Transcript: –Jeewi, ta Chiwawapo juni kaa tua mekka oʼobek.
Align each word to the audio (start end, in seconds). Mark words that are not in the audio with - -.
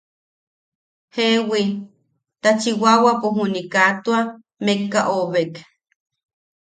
–Jeewi, 1.13 1.63
ta 2.41 2.49
Chiwawapo 2.61 3.27
juni 3.35 3.61
kaa 3.73 3.91
tua 4.03 4.19
mekka 4.65 4.99
oʼobek. 5.13 5.53